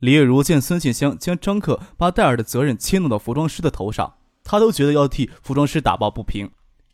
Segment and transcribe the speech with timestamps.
[0.00, 6.50] 李月如见孙庆香将张克把戴尔的责任迁弄到服装师的头上，他都觉得要替服装师打抱不平。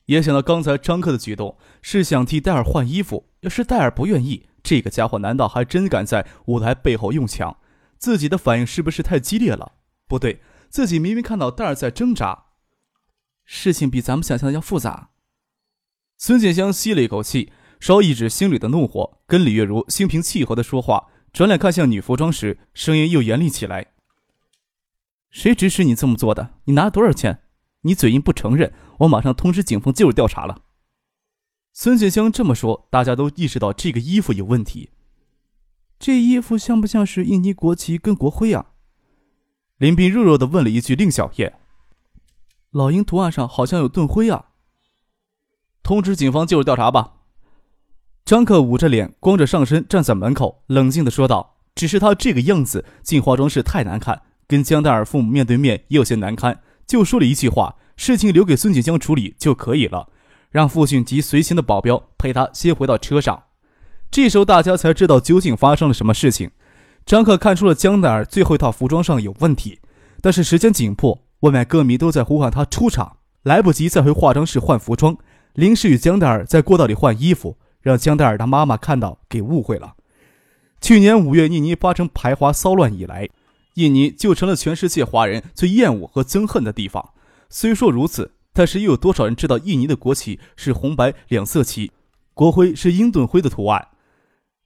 [0.06, 7.56] 也想到刚才张克的举动是想替戴尔换衣服，要是戴尔不愿意，这个家伙难道还真敢在舞台背后用枪？
[7.96, 9.73] 自己的反应是不是太激烈了？
[10.09, 12.46] 不对，自己明明看到戴尔在挣扎。
[13.45, 15.10] 事情比咱们想象的要复杂。
[16.18, 21.07] 孙庆香吸了一口气，稍抑制心里的怒火，跟李月如心平气和的说话。
[21.36, 23.88] 转脸看向女服装时，声音又严厉起来
[25.29, 26.54] ：“谁指使你这么做的？
[26.65, 27.42] 你拿了多少钱？
[27.82, 30.62] 你嘴硬不承认，我马上通知警方介入调查了。”
[31.74, 34.92] 孙雪香这么说，大家都意识到这个衣服有问题。
[35.98, 38.73] 这衣服像不像是印尼国旗跟国徽啊？
[39.76, 41.60] 林斌弱弱的问了一句：“令小燕，
[42.70, 44.52] 老鹰图案上好像有盾徽啊。”
[45.84, 47.15] 通知警方介入调查吧。
[48.27, 60.09] 张克捂着脸，光着上身站在门口，冷静地说道：“只是他这个样子进化妆室太难看，跟江黛儿父母面对面也有些难堪。”就说了一句话：“事情留给孙锦江处理就可以了，
[60.51, 63.45] 让父亲及随行的保镖陪他先回到车上。”
[64.10, 66.50] 这时候大家才知道究竟发生了什么事情。
[67.04, 69.78] 张克看出了江黛儿最后一套服装上有问题，
[70.21, 75.16] 但是时间紧迫，外面歌迷都在呼喊他出场，来不及再回化妆室换服装，
[75.54, 77.56] 临时与江黛儿在过道里换衣服。
[77.87, 79.94] 让江黛尔的妈妈看到，给误会了。
[80.81, 83.28] 去年五月，印尼发生排华骚乱以来，
[83.75, 87.10] 印尼就成了全世界华人最厌恶和憎恨的地方。
[87.48, 91.92] 虽说如此，但是又有多少人知道印尼的国旗是红白两色旗，
[92.34, 93.86] 国徽是鹰盾徽的图案？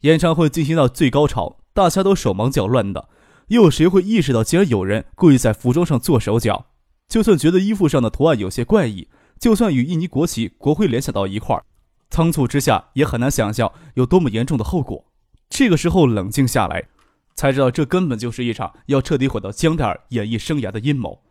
[0.01, 3.11] 演唱会进行到最高潮，大家都手忙脚乱的，
[3.49, 6.69] 又有谁会意识到，竟然有人故意在服装上做手脚？
[7.07, 9.09] 就算觉得衣服上的图案有些怪异，
[9.39, 11.65] 就算与印尼国旗、国徽联想到一块儿。
[12.11, 15.07] 仓促之下，也很难想象有多么严重的后果。
[15.49, 16.89] 这个时候冷静下来，
[17.35, 21.23] 才知道这根本就是一场要彻底毁掉江黛儿演艺生涯的阴谋。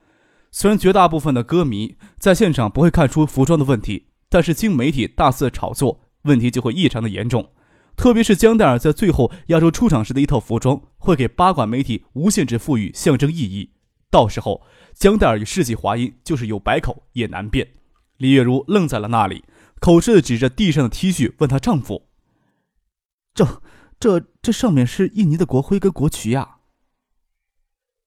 [0.51, 7.50] 虽然绝大部分的歌迷在现场不会看出服装的问题，但是经媒体大肆炒作，问题就会异常的严重。
[7.95, 13.72] 特别是江黛儿在最后压轴出场时的一套服装，会给八卦媒体无限制赋予象征意义。
[14.09, 14.62] 到时候，
[14.94, 17.68] 江黛儿与世纪华音就是有百口也难辩。
[18.18, 19.44] 李月如愣在了那里。
[19.79, 22.07] 口吃的指着地上的 T 恤，问她丈夫
[23.34, 23.62] ：“这、
[24.00, 26.57] 这、这上面是印尼的国徽跟国旗呀？”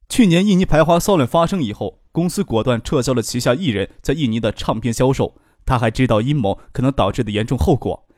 [0.09, 5.41] 去年印尼排华骚乱发生以后，公司果断撤销了旗下艺人在印尼的唱片销售。
[5.65, 8.09] 他还知道阴谋可能导致的严重后果，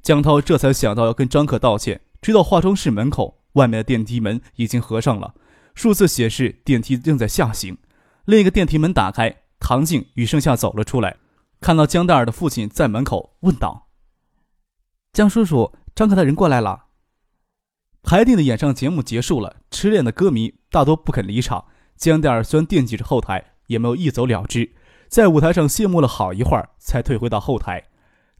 [0.00, 2.00] 江涛这才想到要跟张可道歉。
[2.22, 5.34] 直到化妆室门口，外面的电梯门已经合上了，
[5.74, 7.76] 数字显示电梯正在下行。
[8.24, 11.16] 另一个电梯门打开，唐静与盛夏走了出来。
[11.60, 13.88] 看到江黛尔的父亲在门口，问道
[15.12, 16.86] ：“江叔叔，张克的人过来了。”
[18.02, 21.64] 排定的演唱节目结束了，痴恋的歌迷大多不肯离场。
[21.96, 24.74] 江黛尔虽然惦记着后台，也没有一走了之，
[25.08, 27.82] 在舞台上谢幕了好一会儿，才退回到后台。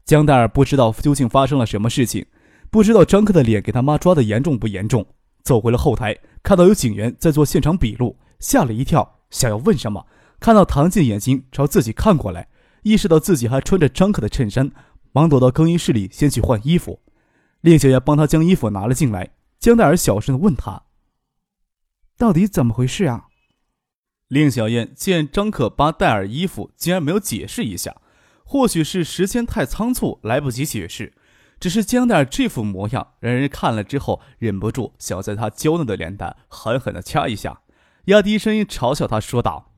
[0.03, 2.27] 江黛尔不知道究竟发生了什么事情，
[2.69, 5.07] 不知道张克的脸给他妈抓的严重不严重。
[5.41, 10.05] 走回了后台，看到有警员在做现场笔录，吓了一跳，想要问什么，
[10.39, 12.49] 看到唐静眼睛朝自己看过来。
[12.85, 14.71] 意识到自己还穿着张克的衬衫，
[15.11, 17.01] 忙躲到更衣室里先去换衣服。
[17.61, 19.31] 令小燕帮他将衣服拿了进来。
[19.59, 20.83] 江黛儿小声的问他
[22.15, 23.25] ：“到底怎么回事啊？”
[24.29, 27.95] 令小燕见张克扒戴尔衣服，竟然没有解释一下。
[28.43, 31.13] 或许是时间太仓促，来不及解释。
[31.59, 37.61] 只是江黛儿这副模样，让人看了之后忍不住想在她娇嫩的脸蛋狠狠的掐一下，
[38.05, 39.71] 压低声音嘲笑她说道。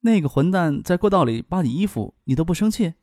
[0.00, 2.94] 那个混蛋在过道里扒你衣服，你都不生气？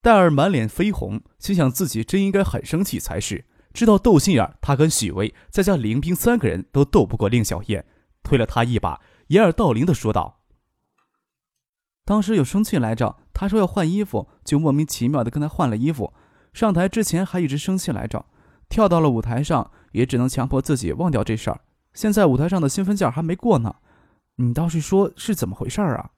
[0.00, 3.44] 戴尔满脸绯红，心想自己真应该很生气才是。
[3.74, 7.84] 知道斗心眼，他跟许巍再加林冰三个人都斗不过令小燕，
[8.22, 10.40] 推了他一把，掩耳盗铃的说道
[12.06, 16.14] ：“当时有生气来着，他说要换衣服，就莫名其妙的跟他换了衣服。
[16.54, 18.24] 上台之前还一直生气来着，
[18.70, 21.60] 跳到了舞台上，也只能强迫自己忘掉这事儿。
[21.92, 23.74] 现在舞台上的兴奋劲儿还没过呢。”
[24.36, 26.10] 你倒是说是怎么回事啊？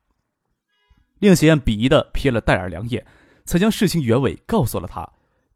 [1.19, 3.07] 令小燕鄙夷的瞥了戴尔两眼，
[3.45, 5.09] 才将事情原委告诉了他。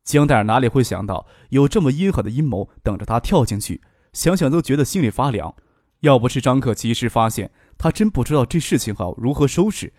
[0.04, 3.80] 江戴尔哪里会想到有这么阴狠的阴谋等着他跳进去？
[4.12, 5.54] 想想都觉得心里发凉。
[6.00, 9.92] 要不是张可及时发现，他真不知道这事情好如何收拾。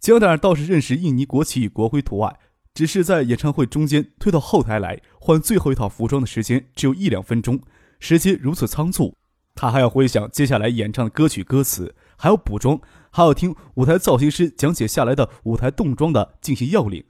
[0.00, 2.36] 江大倒是认识印尼国旗与国徽图案，
[2.74, 7.60] 只是在演唱会中间退到后台来换最后一套服装的时间只有一两分钟，
[8.00, 9.16] 时间如此仓促，
[9.54, 12.80] 他还要回想接下来演唱的歌曲歌词，还要补妆，
[13.10, 17.04] 还要听舞台造型师讲解下来的舞台动妆的进行要领，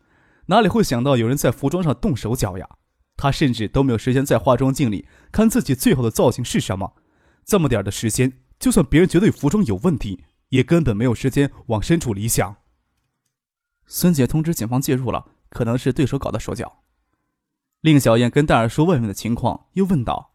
[0.47, 2.69] 哪里会想到有人在服装上动手脚呀？
[3.17, 6.95] 他甚至都没有时间在化妆镜里看自己最好的造型是什么，
[7.45, 12.57] 这么点的时间，就算别人觉得服装有问题，也根本没有时间往深处里想。
[13.87, 16.81] 孙姐通知警方介入了，可能是对手搞的手脚。
[17.83, 20.35] 令小燕跟戴尔说外面的情况，又问道：“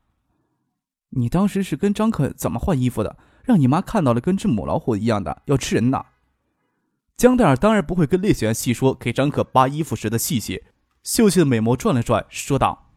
[1.10, 3.18] 你当时是跟张可怎么换衣服的？
[3.44, 6.06] 让你妈看到了跟只母老虎一样的，要吃人呢？”
[7.18, 10.64] 江戴尔当然不会跟烈小燕细说给张可扒衣服时的细节，
[11.04, 12.92] 秀气的美眸转了转，说道：“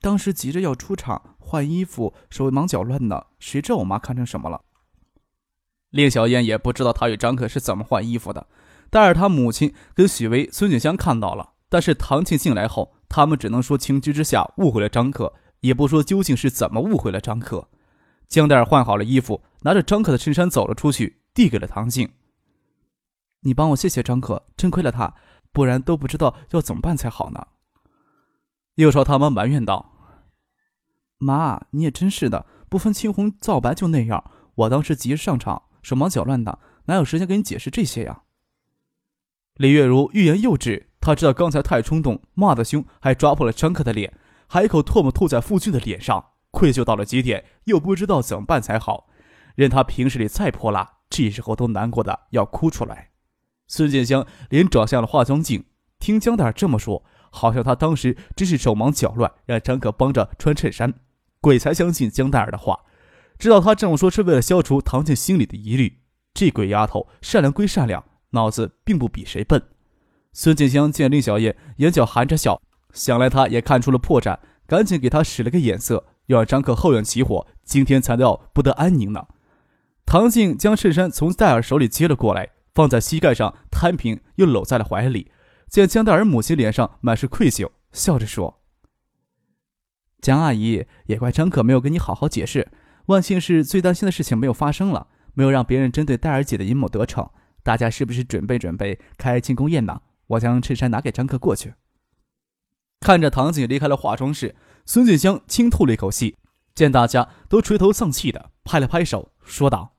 [0.00, 4.62] 当时急着要出场换衣服，手忙脚乱的，谁知道我妈看成什么了？”
[5.90, 8.46] 令小燕也不知道她与张可是怎么换衣服的。
[8.90, 17.68] 戴尔他母亲跟许巍、孙锦香看到了，但是唐庆进来后，他们只能说情急之下误会了张克，也不说究竟是怎么误会了张克。
[18.30, 22.08] 江戴尔换好了衣服，拿着张可的衬衫走了出去，递给了唐静
[23.42, 25.12] ：“你帮我谢谢张可，真亏了他，
[25.50, 27.48] 不然都不知道要怎么办才好呢。”
[28.76, 29.92] 又朝他妈埋怨道
[31.18, 34.30] ：“妈，你也真是的，不分青红皂白就那样。
[34.54, 38.22] 我当时急着上场，手忙脚乱的，哪有时间跟你解释这些呀？”
[39.58, 44.16] 李月如欲言又止，她知道刚才太冲动，骂得凶，还抓破了张可的脸，
[44.46, 49.08] 还一口唾沫吐在傅俊的脸上，愧疚到了极点，又不知道怎么办才好。
[49.54, 53.10] 任他平时里再泼辣，这时候都难过的要哭出来。
[53.66, 55.64] 孙建香连转向了化妆镜，
[55.98, 60.94] 听江大这么说，好像他当时真是手忙脚乱，让张可帮着穿衬衫，
[61.40, 62.80] 鬼才相信江大尔的话，
[63.38, 66.00] 知道他这么说是为了消除唐静心里的疑虑。
[66.34, 68.04] 这鬼丫头善良归善良。
[68.32, 69.60] 脑子并不比谁笨。
[70.32, 72.62] 孙锦香见令小燕眼角含着笑，
[72.92, 74.38] 想来她也看出了破绽，
[74.68, 79.26] 赶紧给她使了个眼色，要让张可后院起火，今天才要不得安宁呢。
[80.06, 85.32] 唐静将衬衫从戴尔手里接了过来，放在膝盖上摊平，又搂在了怀里。
[85.68, 88.60] 见江戴尔母亲脸上满是愧疚，笑着说
[90.22, 92.70] ：“江阿姨，也怪张可没有跟你好好解释。
[93.06, 97.28] 万幸是最担心的事情没有发生了，没有让别人针对戴尔姐的阴谋得逞。”
[97.62, 100.00] 大家是不是准备准备开庆功宴呢？
[100.28, 101.74] 我将衬衫拿给张克过去。
[103.00, 104.54] 看着唐景离开了化妆室，
[104.92, 106.36] 孙锦香轻吐了一口气。
[106.74, 109.94] 见大家都垂头丧气的，拍了拍手，说道：“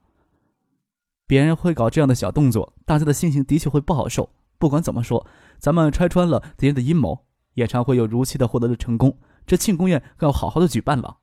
[1.26, 4.34] 别人会搞这样的小动作，大家的心情的确会不好受。
[4.58, 5.26] 不管怎么说，
[5.58, 9.18] 咱们拆穿了敌人的阴谋，演唱会又如期的获得了成功，
[9.48, 11.20] 这庆功宴更要好好的举办了。”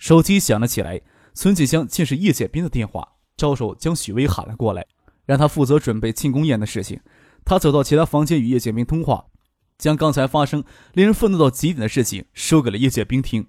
[0.00, 1.02] 手机响了起来，
[1.34, 4.86] 孙锦香竟是叶建斌的电话，招手将许巍喊了过来。
[5.26, 7.02] 让他负责准备庆功宴的事情。
[7.44, 9.26] 他走到其他房间与叶剑斌通话，
[9.78, 13.48] 将刚才发生令人愤怒到极点的事情说给了叶剑兵听。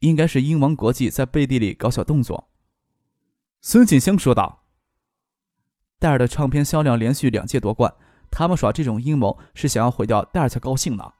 [0.00, 2.50] 应该是英王国际在背地里搞小动作。
[3.60, 4.64] 孙锦香说道
[5.98, 7.94] ：“戴尔的唱片销量连续两届夺冠，
[8.30, 11.12] 他们耍这种阴谋是想要毁掉戴尔才高兴呢。”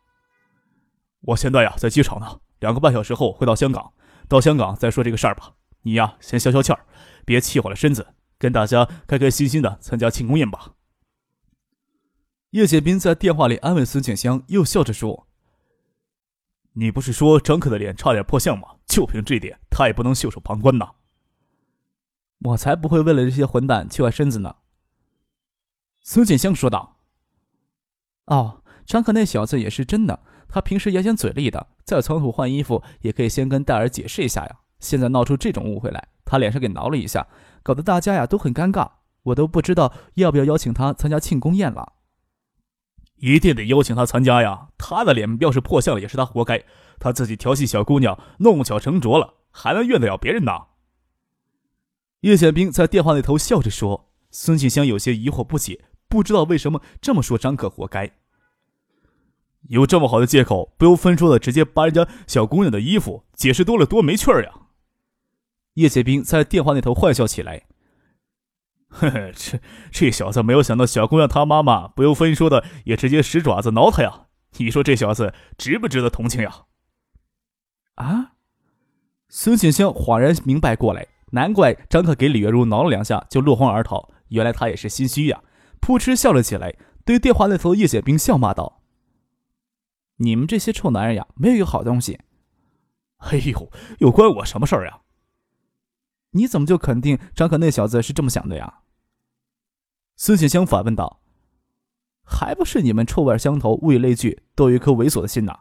[1.22, 3.92] 我现在呀在机场呢，两个半小时后会到香港，
[4.28, 5.54] 到香港再说这个事儿吧。
[5.82, 6.86] 你呀先消消气儿，
[7.24, 8.06] 别气坏了身子。
[8.38, 10.75] 跟大家开开心心的参加庆功宴吧。
[12.56, 15.26] 叶剑斌在电话里安慰孙建香，又笑着说
[16.72, 18.76] ：“你不是说张克的脸差点破相吗？
[18.86, 20.92] 就凭这点，他也不能袖手旁观呐。”
[22.40, 24.56] 我才不会为了这些混蛋气坏身子呢。”
[26.00, 26.96] 孙建香说道。
[28.24, 34.60] “哦，张克那小子也是真的，他平时牙尖嘴利的，在仓促换衣服也可以先跟戴尔解释一下呀。
[34.80, 37.28] 现在闹出这种误会来，他脸上给挠了一下。”
[37.62, 38.92] 搞得大家呀都很尴尬，
[39.24, 41.92] 我都不知道要不要邀请他参加庆功宴了。
[43.16, 44.68] 一定得邀请他参加呀！
[44.76, 46.62] 他的脸要是破相了，也是他活该。
[46.98, 50.52] 他自己调戏小姑娘，弄巧成拙了，还能怨得了别人呢？
[52.20, 54.10] 叶显兵在电话那头笑着说。
[54.30, 58.12] 孙庆香有些疑惑不解，不知道为什么这么说张可活该。
[59.68, 64.52] 有这么好的借口，不由分说的直接扒人家小姑娘的衣服，解释多了多没趣儿呀！
[65.74, 67.66] 叶剑兵在电话那头坏笑起来。
[68.96, 74.26] 呵呵，这这小子没有想到小姑娘她妈妈不由分说的也直接使爪子挠他呀！
[74.58, 76.62] 你说这小子值不值得同情呀？
[77.96, 78.32] 啊！
[79.28, 85.42] 孙锦香恍然明白过来，难怪张克给李月如挠了两下就落荒而逃，原来他也是心虚呀！
[85.80, 86.74] 扑哧笑了起来，
[87.04, 88.80] 对电话那头叶剑兵笑骂道
[90.18, 92.20] ：“你们这些臭男人呀，没有一个好东西！”
[93.18, 95.00] 哎呦，又关我什么事儿呀？
[96.36, 98.80] 你怎么就肯定张可那小子是这么想的呀？
[100.16, 101.20] 孙锦香反问道
[102.24, 105.60] ：“还不是你们臭味相投，物以类聚，都有一颗猥琐的心呐！”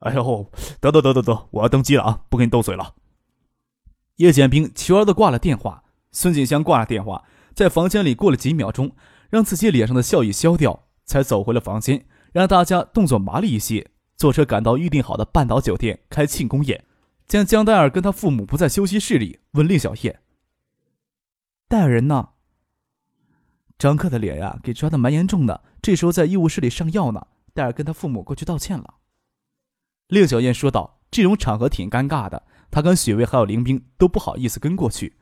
[0.00, 0.50] 哎呦，
[0.80, 2.94] 得得得得得，我要登机了啊，不跟你斗嘴了。
[4.16, 7.24] 叶剑兵求儿的挂了电话，孙锦香挂了电话，
[7.54, 8.96] 在房间里过了几秒钟，
[9.30, 16.84] 让自己脸上的笑意消掉，才走回了房间，让大家动作麻利一些，坐车赶到预定好的半岛酒店开庆功宴。
[17.32, 20.20] 见江黛儿跟他父母不在休息室里，问令小叶
[21.66, 22.28] ：“戴尔人呢？”
[23.78, 27.26] 张克的脸呀，给抓的蛮严重的，这时候在医务室里上药呢。
[27.54, 28.96] 戴尔跟他父母过去道歉了。
[30.08, 35.14] 令小燕说道：“这种场合挺尴尬的，他跟许巍还有林冰都不好意思跟过去。”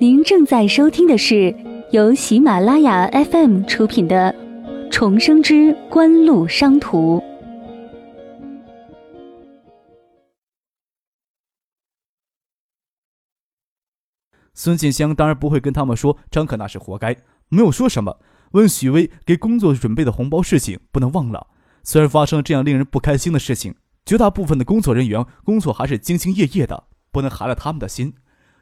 [0.00, 1.54] 您正在收听的是
[1.92, 4.32] 由喜马拉雅 FM 出品的
[4.96, 7.18] 《重生之官路商途》。
[14.52, 17.16] 孙锦香当然不会跟他们说张可那是活该，
[17.48, 18.20] 没有说什么。
[18.52, 21.48] 问许巍给工作准备的红包事情不能忘了。
[21.82, 23.74] 虽然发生了这样令人不开心的事情，
[24.06, 28.14] 绝大部分的工作人员工作还是兢兢业业的，不能寒了他们的心。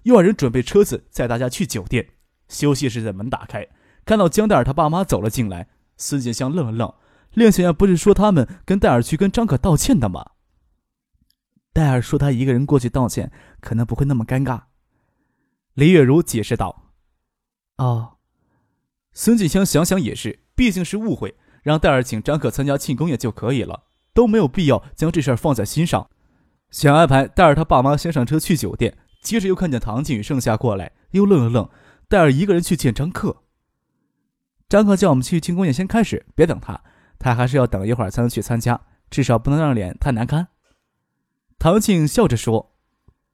[0.04, 2.08] 又让人准备车子载大家去酒店。
[2.48, 3.68] 休息室的门打开，
[4.06, 5.68] 看到江黛儿他爸妈走了进来。
[6.02, 6.92] 孙锦香愣了愣，
[7.32, 10.32] 令小燕不是说他们跟戴尔去跟张可道歉的吗？
[11.72, 13.30] 戴尔说他一个人过去道歉，
[13.60, 14.62] 可能不会那么尴尬。
[15.74, 16.90] 李月如解释道
[17.78, 18.16] ：“哦。”
[19.14, 26.10] 孙锦香想想也是，毕竟是误会，让戴尔请张可参加庆功宴就可以了，都没有必要将这事儿放在心上。
[26.70, 31.68] 想安排戴尔他爸妈先上车去酒店，接着又看见唐静与盛夏过来，又愣了愣。
[32.08, 33.41] 戴尔一个人去见张克，
[34.72, 36.80] 张克叫我们去庆功宴先开始，别等他，
[37.18, 40.48] 他还是要等一会儿才能去参加，至少不能让脸太难看。
[41.58, 42.72] 唐静笑着说：“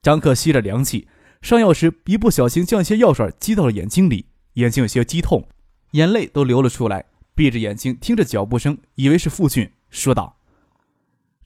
[0.02, 1.07] 张克吸着凉气。”
[1.40, 5.47] 上药时，一不小心将一些药水滴到了眼睛里，眼睛有些激痛，
[5.92, 7.04] 眼泪都流了出来。
[7.37, 10.38] 闭着眼睛听着脚步声，以为是父亲，说道：“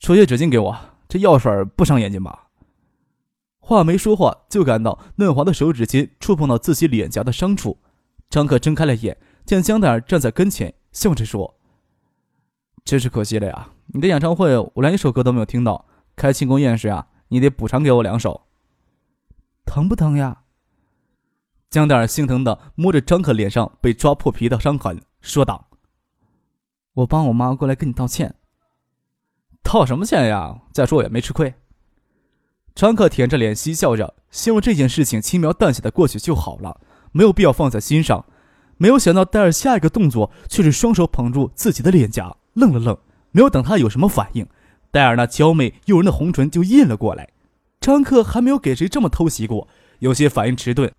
[0.01, 0.75] 出些纸巾给我，
[1.07, 2.47] 这药水不伤眼睛吧？”
[3.61, 7.77] 话没说话，就感到嫩滑的手指尖触碰到自己脸颊的伤处。
[8.27, 11.59] 张克睁开了眼，见江德尔站在跟前，笑着说
[12.85, 15.85] ：“真是可惜了呀，你的演唱会我连一首歌都没有听到，
[16.15, 18.47] 开庆功宴时啊，你得补偿给我两首。”
[19.65, 20.43] 疼不疼呀？
[21.69, 25.69] 江德尔心疼的摸着张可脸上被抓破皮的伤痕，说道
[26.93, 28.35] ：“我帮我妈过来跟你道歉。
[29.63, 30.61] 道什么歉呀？
[30.71, 31.53] 再说我也没吃亏。”
[32.75, 36.79] 张克舔着脸嬉笑着，希望这件事情轻描淡写的过去就好了，
[37.11, 38.25] 没有必要放在心上。
[38.77, 42.97] 没有想到戴尔下一个动作却是双手捧住自己的脸颊，愣了愣，
[43.31, 44.47] 没有等他有什么反应，
[44.91, 47.29] 戴尔那娇媚诱人的红唇就印了过来。
[47.79, 49.67] 张克还没有给谁这么偷袭过，
[49.99, 50.91] 有些反应迟钝。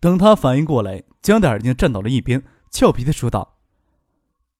[0.00, 3.56] 等他反应过来，江戴尔已经站到了一边，俏皮的说道：“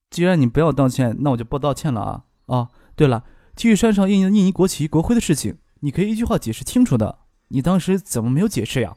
[0.08, 2.22] 既然你不要道歉，那我就不道歉了啊！
[2.46, 7.18] 哦，对了，体育山上印印尼国旗、国徽的事情，你可以一句话解释清楚的。
[7.48, 8.96] 你当时怎么没有解释呀？”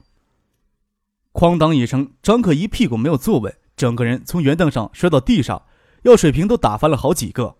[1.38, 5.67] 哐当一声，张克一屁股没有坐稳，整个人从圆凳上摔到地上，
[6.01, 7.58] 药水瓶都打翻了好几个。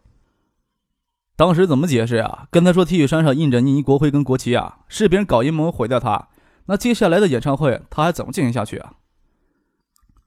[1.36, 2.48] 当时怎么解释呀？
[2.50, 6.30] 跟他说 T 恤衫上印着印尼国徽跟国旗啊，是别人搞阴谋毁掉他。
[6.66, 8.94] 那接下来的演唱会他还怎么进行下去啊？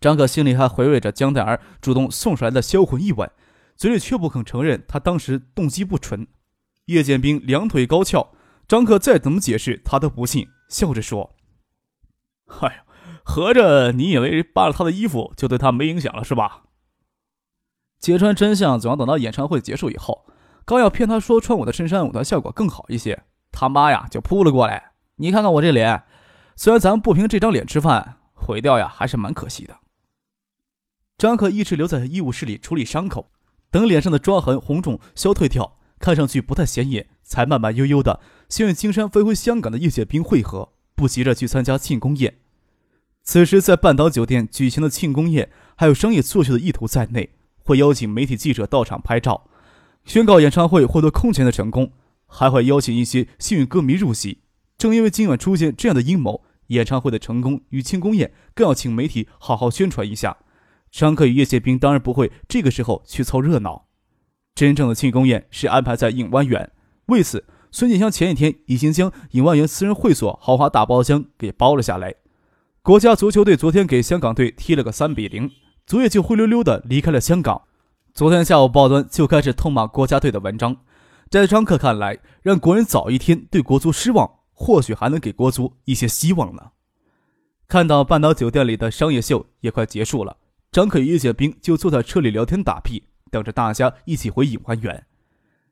[0.01, 3.29] 张可心里还回味着江黛儿主动送出来的销魂一吻，
[3.77, 6.29] 嘴里却不肯承认他当时动机不纯。
[6.85, 8.33] 叶剑兵两腿高翘，
[8.69, 11.35] 张可再怎么解释他都不信，笑着说
[12.63, 12.85] ：“哎呀，
[13.31, 16.65] 合着你以为扒了他的衣服就对他没影响了是吧？
[18.01, 20.27] 揭穿真相总要等到演唱会结束以后。”
[20.67, 24.93] 刚要骗他说穿我的衬衫舞台效果更好一些，他妈呀就扑了过来。
[25.17, 26.05] 你看看我这脸，
[26.55, 29.79] 虽然咱们不凭这张脸吃饭，毁掉呀还是蛮可惜的。
[31.19, 33.33] 张可一直留在医务室里处理伤口，
[33.71, 42.39] 等脸上的抓痕红肿消退掉，看上去不太显眼，才慢慢悠悠的先与青山飞回香港的叶剑兵会合，不急着去参加庆功宴。
[43.23, 49.49] 此时在半岛酒店举行的庆功宴，还有商业作秀的意图在内，会邀请媒体记者到场拍照。
[50.05, 51.93] 宣告演唱会获得空前的成功，
[52.27, 54.39] 还会邀请一些幸运歌迷入席。
[54.79, 60.39] 正因为今晚出现这样的阴谋，演唱会的成功与庆功宴更要请媒体好好宣传一下。
[60.91, 63.87] 张克与叶谢兵当然不会这个时候去凑热闹。
[64.55, 66.73] 真正的庆功宴是安排在影湾园，
[67.07, 72.15] 为此，孙锦香前一天已经将影湾园私人会所豪华大包厢给包了下来。
[72.83, 75.51] 国家足球队昨天给香港队踢了个三比零，
[75.85, 77.65] 昨夜就灰溜溜的离开了香港。
[78.15, 80.75] 昨天下午，报端就开始痛骂国家队的文章。
[81.29, 86.71] 在张克看来，让国人早一天对国足失望，或许还能给国足一些希望呢。
[87.69, 90.39] 看到半岛酒店里的商业秀也快结束了，
[90.73, 95.07] 张克与叶剑兵就坐在车里聊天打屁，等着大家一起回影花园。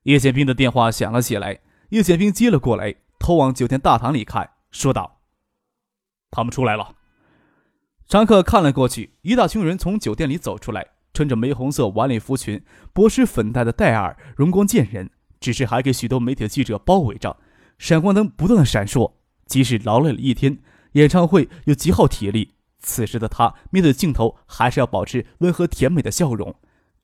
[0.03, 5.23] 叶剑兵的电话响了起来，叶剑兵接了过来，偷往酒店大堂里看，说道
[6.31, 6.97] ：“他们出来了。”
[8.09, 17.37] 张克看了过去，一大群人从酒店里走出来，穿着玫红色晚礼服裙、薄施粉黛的戴尔容光见人，只是还给许多媒体的记者包围着，
[17.77, 19.13] 闪光灯不断的闪烁。
[19.45, 20.59] 即使劳累了一天。
[20.93, 26.55] 演唱会又极耗体力，此时的他面对镜头还是要保持温和甜美的笑容。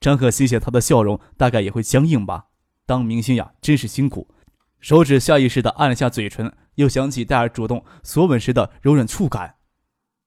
[0.01, 2.47] 张可心想，他的笑容大概也会僵硬吧。
[2.87, 4.27] 当明星呀，真是辛苦。
[4.81, 9.57] 手指下意识地按了下嘴唇，又想起戴尔主动索吻时的柔软触感。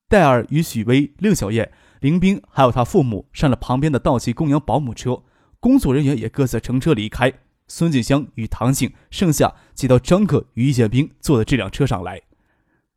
[0.09, 5.23] 戴尔与许巍、令小燕、林冰还有他父母上了旁边的道奇公羊保姆车，
[5.59, 7.33] 工作人员也各自乘车离开。
[7.67, 12.21] 孙静香与唐静剩下挤到张克与易建兵坐的这辆车上来。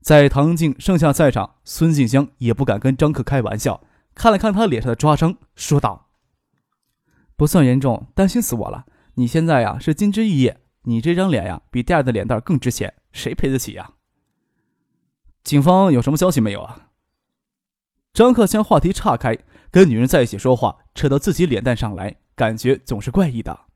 [0.01, 3.83] 在唐静剩下在场，孙静香也不敢跟张克开玩笑，
[4.15, 6.11] 看了看他脸上的抓伤，说道
[7.35, 8.87] ：“不算严重，担心死我了。
[9.15, 13.95] 你现在呀是金枝玉叶，你这张脸呀比戴尔的脸蛋更值钱，谁赔得起呀？”
[15.43, 16.90] 警方有什么消息没有啊？
[18.13, 19.39] 张克将话题岔开，
[19.71, 23.67] 跟女人在一起说话，扯到自己脸蛋上来，感觉总是怪异的。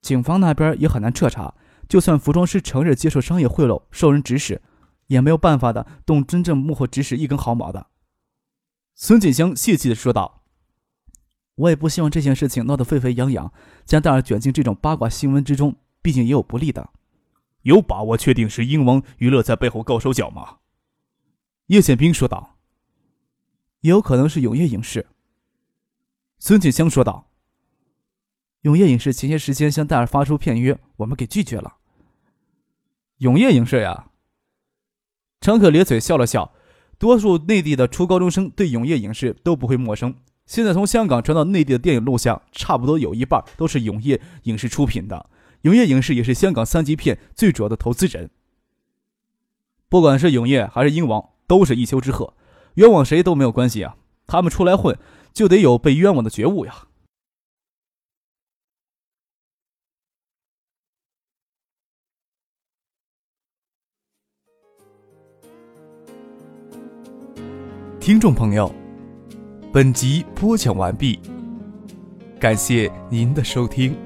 [0.00, 1.54] 警方那边也很难彻查，
[1.88, 4.62] 就算服装师承认接受商业贿赂，受人指使。
[5.08, 7.88] 也没有办法的动真正幕后指使一根毫毛的，
[8.94, 10.44] 孙锦香泄气的说道
[11.56, 13.52] ：“我也不希望这件事情闹得沸沸扬扬，
[13.84, 16.88] 将戴尔卷进这种八卦新闻之中，毕竟也有不利的。
[17.64, 20.56] 有把握确定是英王娱乐在背后搞手脚吗？”
[21.68, 22.53] 叶宪兵说道
[23.84, 25.06] ：“也有可能是永业影视。”
[26.40, 27.30] 孙锦香说道
[28.62, 31.76] ：“永业影视前些时间向戴尔发出片约，我们给拒绝了。
[33.18, 34.10] 永业影视呀。”
[35.40, 36.54] 张可咧嘴笑了笑，
[36.98, 40.14] 多数内地的初高中生对永业影视都不会陌生。
[40.46, 45.28] 现在从香港传到内地的电影录像，差不多有一半都是永业影视出品的。
[45.62, 48.30] 永业影视也是香港三级片最主要的投资人。
[49.88, 52.32] 不管是永业还是英王，都是一丘之貉，
[52.74, 53.96] 冤枉谁都没有关系啊！
[54.26, 54.98] 他们出来混，
[55.32, 56.88] 就得有被冤枉的觉悟呀。
[68.00, 68.70] 听众朋友，
[69.72, 71.18] 本集播讲完毕，
[72.38, 73.96] 感谢您的收听。